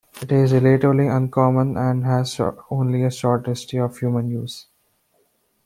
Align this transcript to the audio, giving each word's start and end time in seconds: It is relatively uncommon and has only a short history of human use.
It 0.19 0.31
is 0.31 0.51
relatively 0.51 1.05
uncommon 1.05 1.77
and 1.77 2.03
has 2.05 2.41
only 2.71 3.03
a 3.03 3.11
short 3.11 3.45
history 3.45 3.77
of 3.81 3.99
human 3.99 4.31
use. 4.31 4.65